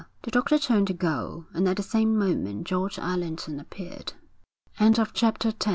[0.23, 4.13] The doctor turned to go, and at the same moment George Allerton appeared.
[4.79, 5.53] XI George Allerton